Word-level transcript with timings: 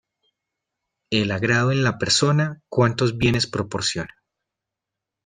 El 1.11 1.29
agrado 1.29 1.71
en 1.71 1.83
la 1.83 1.99
persona, 1.99 2.63
cuantos 2.69 3.19
bienes 3.19 3.45
proporciona. 3.45 4.15